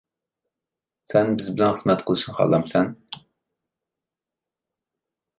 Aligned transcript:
-سەن 1.09 1.35
بىز 1.41 1.49
بىلەن 1.59 1.75
خىزمەت 1.75 2.01
قىلىشنى 2.07 2.33
خالامسەن؟ 2.37 2.89